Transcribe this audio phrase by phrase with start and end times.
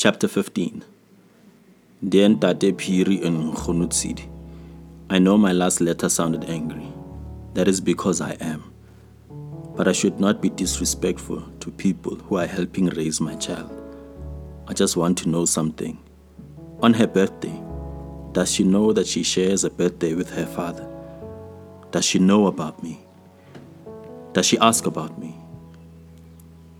[0.00, 0.84] Chapter 15
[2.08, 4.28] Dear Ntate Phiri and Nkgono
[5.10, 6.86] I know my last letter sounded angry.
[7.54, 8.72] That is because I am.
[9.74, 13.72] But I should not be disrespectful to people who are helping raise my child.
[14.68, 15.98] I just want to know something.
[16.80, 17.60] On her birthday,
[18.30, 20.88] does she know that she shares a birthday with her father?
[21.90, 23.00] Does she know about me?
[24.32, 25.34] Does she ask about me?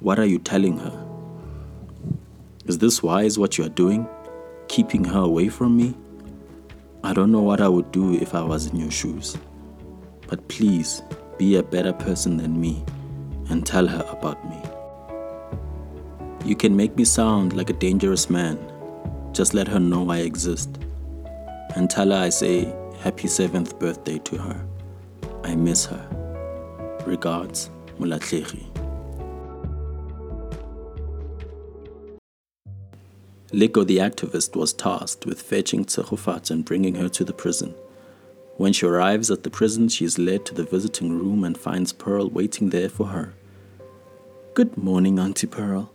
[0.00, 1.01] What are you telling her?
[2.66, 4.08] Is this wise what you are doing?
[4.68, 5.94] Keeping her away from me?
[7.02, 9.36] I don't know what I would do if I was in your shoes.
[10.28, 11.02] But please
[11.38, 12.84] be a better person than me
[13.48, 14.62] and tell her about me.
[16.48, 18.56] You can make me sound like a dangerous man.
[19.32, 20.78] Just let her know I exist.
[21.74, 24.64] And tell her I say happy seventh birthday to her.
[25.42, 27.02] I miss her.
[27.06, 28.81] Regards, Mulatlegi.
[33.52, 37.74] Liko the activist was tasked with fetching Tshegofatso and bringing her to the prison.
[38.56, 41.92] When she arrives at the prison, she is led to the visiting room and finds
[41.92, 43.34] Pearl waiting there for her.
[44.54, 45.90] Good morning, Auntie Pearl,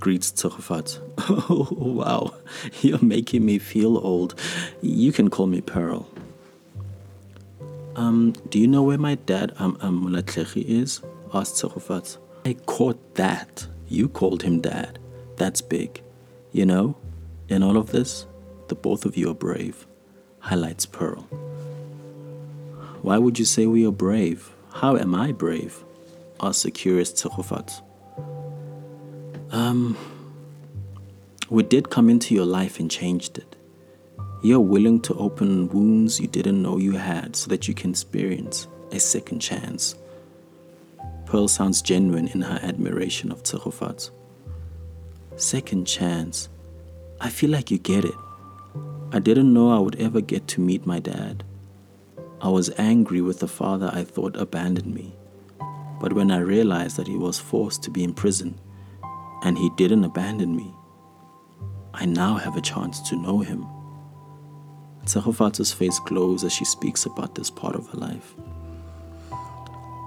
[0.00, 1.00] greets Tshegofatso.
[1.50, 2.34] Oh, wow,
[2.80, 4.34] you're making me feel old.
[4.80, 6.08] You can call me Pearl.
[7.96, 11.02] Um, do you know where my dad, um, um is?
[11.34, 12.18] asked Tshegofatso.
[12.46, 13.66] I caught that.
[13.88, 14.98] You called him dad.
[15.36, 16.00] That's big.
[16.52, 16.96] You know,
[17.48, 18.26] in all of this,
[18.68, 19.86] the both of you are brave,
[20.40, 21.22] highlights Pearl.
[23.02, 24.50] Why would you say we are brave?
[24.72, 25.84] How am I brave?
[26.40, 27.82] asks the curious Tshegofatso.
[29.50, 29.96] Um,
[31.50, 33.56] we did come into your life and changed it.
[34.42, 38.68] You're willing to open wounds you didn't know you had so that you can experience
[38.90, 39.94] a second chance.
[41.26, 44.10] Pearl sounds genuine in her admiration of Tshegofatso.
[45.36, 46.48] Second chance.
[47.24, 48.14] I feel like you get it.
[49.10, 51.42] I didn't know I would ever get to meet my dad.
[52.42, 55.16] I was angry with the father I thought abandoned me.
[56.02, 58.60] But when I realized that he was forced to be in prison
[59.42, 60.74] and he didn't abandon me,
[61.94, 63.64] I now have a chance to know him.
[65.06, 68.34] Tshegofatso's face glows as she speaks about this part of her life.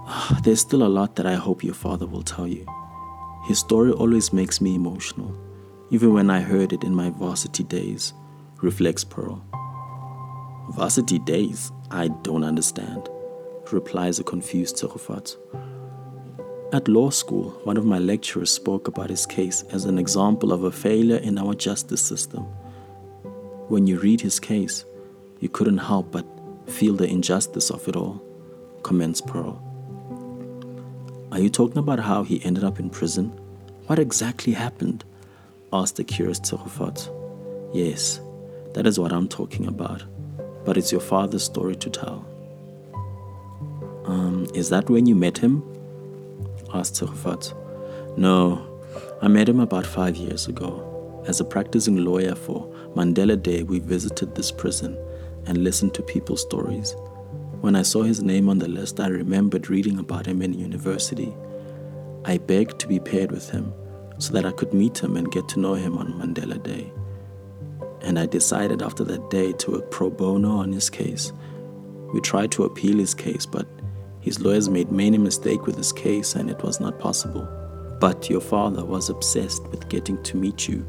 [0.44, 2.68] There's still a lot that I hope your father will tell you.
[3.47, 5.36] His story always makes me emotional,
[5.90, 8.14] even when I heard it in my varsity days,
[8.62, 9.42] reflects Pearl.
[10.72, 11.72] Varsity days?
[11.92, 13.08] I don't understand,
[13.72, 15.38] replies a confused Tshegofatso.
[16.74, 20.66] At law school, one of my lecturers spoke about his case as an example of
[20.66, 22.44] a failure in our justice system.
[23.69, 24.84] When you read his case,
[25.40, 26.25] you couldn't help but
[26.68, 28.22] feel the injustice of it all,
[28.84, 29.64] comments Pearl.
[31.31, 33.30] Are you talking about how he ended up in prison?
[33.86, 35.06] What exactly happened?
[35.74, 37.14] Asked the curious Tshegofatso.
[37.74, 38.22] Yes,
[38.74, 40.04] that is what I'm talking about.
[40.64, 42.26] But it's your father's story to tell.
[44.06, 45.62] Um, is that when you met him?
[46.74, 47.54] asked Tsegofat.
[48.18, 48.66] No,
[49.22, 51.24] I met him about five years ago.
[51.28, 54.98] As a practicing lawyer for Mandela Day, we visited this prison
[55.48, 56.96] and listened to people's stories.
[57.60, 61.36] When I saw his name on the list, I remembered reading about him in university.
[62.24, 63.74] I begged to be paired with him
[64.18, 66.92] so that I could meet him and get to know him on Mandela Day.
[68.02, 71.34] And I decided after that day to work pro bono on his case.
[72.14, 73.68] We tried to appeal his case, but
[74.22, 77.48] his lawyers made many mistakes with his case and it was not possible.
[78.00, 80.86] But your father was obsessed with getting to meet you.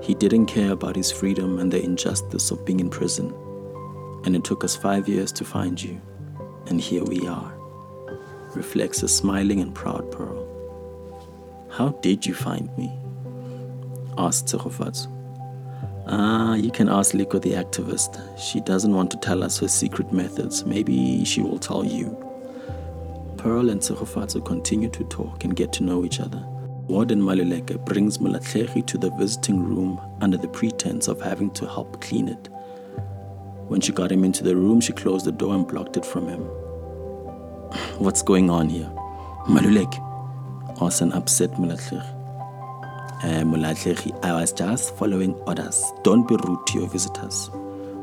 [0.00, 3.34] He didn't care about his freedom and the injustice of being in prison
[4.24, 6.00] and it took us five years to find you,
[6.66, 7.52] and here we are.
[8.54, 10.47] Reflects a smiling and proud Pearl.
[11.78, 12.92] How did you find me?
[14.18, 15.06] asked Tshegofatso.
[16.08, 18.18] Ah, you can ask Liko the activist.
[18.36, 20.64] She doesn't want to tell us her secret methods.
[20.64, 22.16] Maybe she will tell you.
[23.36, 26.42] Pearl and Tshegofatso continue to talk and get to know each other.
[26.88, 32.00] Warden Maluleke brings Mulatlegi to the visiting room under the pretense of having to help
[32.00, 32.48] clean it.
[33.68, 36.26] When she got him into the room, she closed the door and blocked it from
[36.26, 36.40] him.
[37.98, 38.90] What's going on here?
[39.46, 40.07] Maluleke,
[40.80, 42.14] asked an upset Mulatlegi.
[43.24, 45.84] Uh, I was just following orders.
[46.04, 47.50] Don't be rude to your visitors,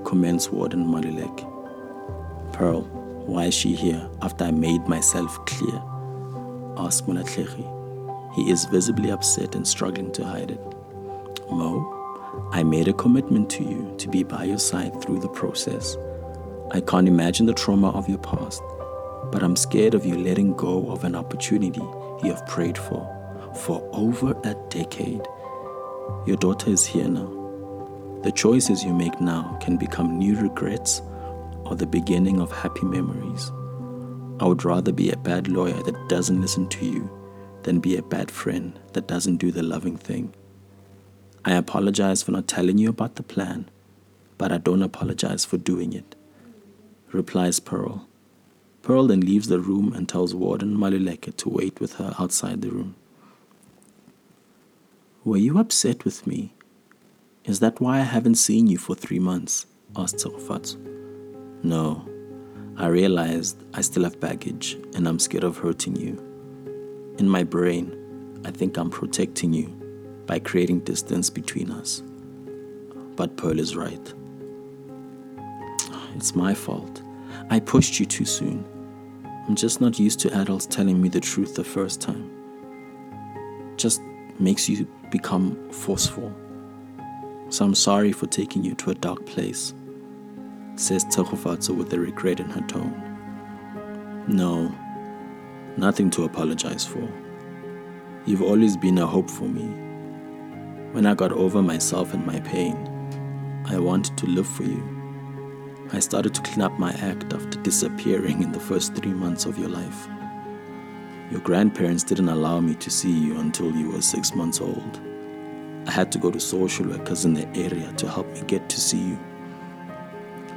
[0.03, 1.51] comments Warden Maluleke.
[2.53, 2.81] Pearl,
[3.25, 5.81] why is she here after I made myself clear?
[6.77, 7.71] asked Mulatlegi.
[8.35, 10.59] He is visibly upset and struggling to hide it.
[11.49, 15.95] Mo, I made a commitment to you to be by your side through the process.
[16.71, 18.61] I can't imagine the trauma of your past,
[19.31, 21.81] but I'm scared of you letting go of an opportunity
[22.23, 23.11] you have prayed for
[23.55, 25.25] for over a decade.
[26.25, 27.31] Your daughter is here now.
[28.23, 31.01] The choices you make now can become new regrets
[31.65, 33.51] or the beginning of happy memories.
[34.39, 37.09] I would rather be a bad lawyer that doesn't listen to you
[37.63, 40.33] than be a bad friend that doesn't do the loving thing.
[41.45, 43.69] I apologize for not telling you about the plan,
[44.37, 46.15] but I don't apologize for doing it,
[47.11, 48.07] replies Pearl.
[48.85, 52.69] Pearl then leaves the room and tells Warden Maluleke to wait with her outside the
[52.69, 52.95] room.
[55.23, 56.53] Were you upset with me?
[57.45, 59.65] Is that why I haven't seen you for three months?
[59.97, 60.77] asked Tshegofatso.
[61.63, 62.07] No,
[62.77, 66.19] I realized I still have baggage and I'm scared of hurting you.
[67.17, 69.69] In my brain, I think I'm protecting you
[70.27, 72.03] by creating distance between us.
[73.15, 74.13] But Pearl is right.
[76.15, 77.01] It's my fault.
[77.49, 78.63] I pushed you too soon.
[79.47, 82.31] I'm just not used to adults telling me the truth the first time.
[83.77, 84.01] Just
[84.39, 86.33] makes you become forceful.
[87.49, 89.75] So I'm sorry for taking you to a dark place,
[90.75, 94.25] says Tshegofatso with a regret in her tone.
[94.27, 94.73] No,
[95.77, 97.07] nothing to apologize for.
[98.25, 99.67] You've always been a hope for me.
[100.91, 102.75] When I got over myself and my pain,
[103.67, 104.94] I wanted to live for you.
[105.93, 109.59] I started to clean up my act after disappearing in the first three months of
[109.59, 110.07] your life.
[111.29, 114.99] Your grandparents didn't allow me to see you until you were six months old.
[115.85, 118.81] I had to go to social workers in the area to help me get to
[118.81, 119.19] see you.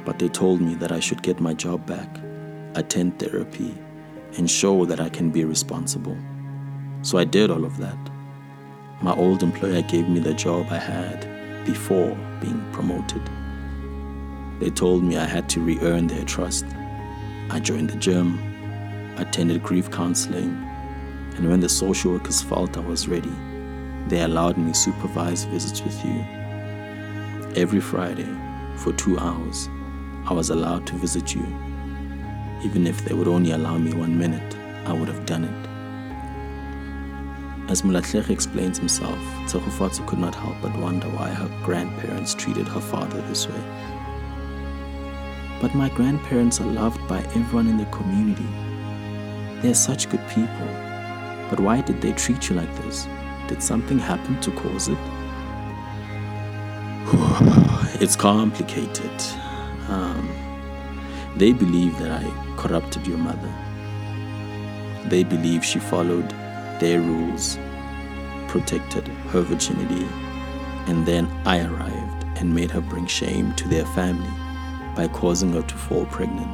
[0.03, 2.09] But they told me that I should get my job back,
[2.73, 3.77] attend therapy,
[4.37, 6.17] and show that I can be responsible.
[7.03, 7.97] So I did all of that.
[9.01, 13.21] My old employer gave me the job I had before being promoted.
[14.59, 16.65] They told me I had to re earn their trust.
[17.49, 18.37] I joined the gym,
[19.17, 20.51] attended grief counseling,
[21.37, 23.33] and when the social workers felt I was ready,
[24.07, 26.25] they allowed me supervised visits with you.
[27.55, 28.27] Every Friday,
[28.75, 29.69] for two hours,
[30.25, 31.45] I was allowed to visit you.
[32.61, 34.55] Even if they would only allow me one minute,
[34.85, 35.69] I would have done it.
[37.71, 42.81] As Molatlege explains himself, Tshegofatso could not help but wonder why her grandparents treated her
[42.81, 43.61] father this way.
[45.61, 48.47] But my grandparents are loved by everyone in the community.
[49.61, 50.67] They're such good people.
[51.49, 53.07] But why did they treat you like this?
[53.47, 54.97] Did something happen to cause it?
[58.01, 59.11] it's complicated.
[59.89, 60.29] Um,
[61.35, 63.53] they believe that I corrupted your mother.
[65.09, 66.29] They believe she followed
[66.79, 67.57] their rules,
[68.47, 70.07] protected her virginity,
[70.87, 74.48] and then I arrived and made her bring shame to their family
[74.95, 76.49] by causing her to fall pregnant.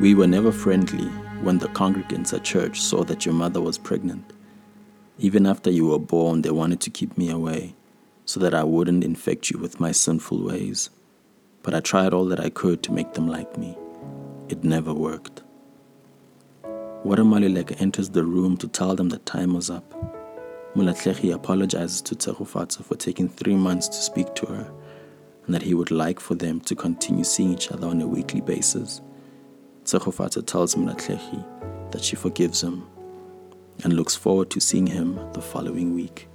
[0.00, 1.06] We were never friendly
[1.40, 4.32] when the congregants at church saw that your mother was pregnant.
[5.18, 7.74] Even after you were born, they wanted to keep me away
[8.26, 10.90] so that I wouldn't infect you with my sinful ways.
[11.62, 13.76] But I tried all that I could to make them like me.
[14.48, 15.42] It never worked.
[17.02, 19.94] Warden Maluleke enters the room to tell them that time was up.
[20.76, 24.70] Molatlege apologizes to Tshegofatso for taking three months to speak to her
[25.46, 28.42] and that he would like for them to continue seeing each other on a weekly
[28.42, 29.00] basis.
[29.84, 32.86] Tshegofatso tells Molatlege that she forgives him
[33.84, 36.28] and looks forward to seeing him the following week.